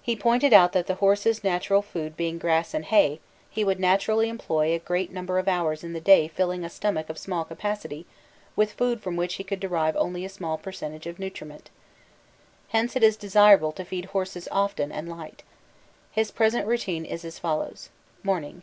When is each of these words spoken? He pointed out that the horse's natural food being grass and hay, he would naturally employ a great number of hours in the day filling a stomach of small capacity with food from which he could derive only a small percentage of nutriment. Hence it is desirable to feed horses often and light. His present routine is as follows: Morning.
He 0.00 0.16
pointed 0.16 0.54
out 0.54 0.72
that 0.72 0.86
the 0.86 0.94
horse's 0.94 1.44
natural 1.44 1.82
food 1.82 2.16
being 2.16 2.38
grass 2.38 2.72
and 2.72 2.86
hay, 2.86 3.20
he 3.50 3.64
would 3.64 3.78
naturally 3.78 4.30
employ 4.30 4.72
a 4.72 4.78
great 4.78 5.12
number 5.12 5.38
of 5.38 5.46
hours 5.46 5.84
in 5.84 5.92
the 5.92 6.00
day 6.00 6.26
filling 6.26 6.64
a 6.64 6.70
stomach 6.70 7.10
of 7.10 7.18
small 7.18 7.44
capacity 7.44 8.06
with 8.56 8.72
food 8.72 9.02
from 9.02 9.14
which 9.14 9.34
he 9.34 9.44
could 9.44 9.60
derive 9.60 9.94
only 9.96 10.24
a 10.24 10.30
small 10.30 10.56
percentage 10.56 11.06
of 11.06 11.18
nutriment. 11.18 11.68
Hence 12.68 12.96
it 12.96 13.02
is 13.02 13.18
desirable 13.18 13.72
to 13.72 13.84
feed 13.84 14.06
horses 14.06 14.48
often 14.50 14.90
and 14.90 15.06
light. 15.06 15.42
His 16.12 16.30
present 16.30 16.66
routine 16.66 17.04
is 17.04 17.22
as 17.22 17.38
follows: 17.38 17.90
Morning. 18.22 18.62